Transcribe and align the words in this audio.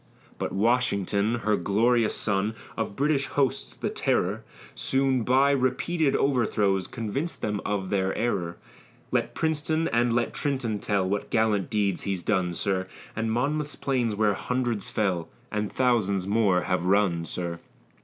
But 0.39 0.51
Washington, 0.51 1.35
her 1.45 1.55
glorious 1.55 2.15
son, 2.15 2.55
Of 2.75 2.95
British 2.95 3.27
hosts 3.27 3.77
the 3.77 3.91
terror, 3.91 4.43
Soon, 4.73 5.21
by 5.21 5.51
repeated 5.51 6.15
overthrows, 6.15 6.87
Convinc'd 6.87 7.43
them 7.43 7.61
of 7.63 7.91
their 7.91 8.11
error; 8.15 8.57
Let 9.11 9.35
Princeton, 9.35 9.87
and 9.89 10.11
let 10.11 10.33
Trenton 10.33 10.79
tell, 10.79 11.07
What 11.07 11.29
gallant 11.29 11.69
deeds 11.69 12.01
he's 12.01 12.23
done, 12.23 12.55
sir, 12.55 12.87
And 13.15 13.31
Monmouth's 13.31 13.75
plains 13.75 14.15
where 14.15 14.33
hundreds 14.33 14.89
fell, 14.89 15.29
And 15.51 15.71
thousands 15.71 16.25
more 16.25 16.61
have 16.63 16.85
run, 16.87 17.23
sir. 17.23 17.59